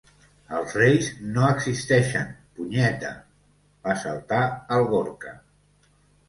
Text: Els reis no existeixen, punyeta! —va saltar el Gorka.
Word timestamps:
Els 0.59 0.71
reis 0.77 1.09
no 1.35 1.43
existeixen, 1.49 2.31
punyeta! 2.61 3.11
—va 3.89 3.95
saltar 4.05 4.41
el 4.79 4.89
Gorka. 4.95 5.37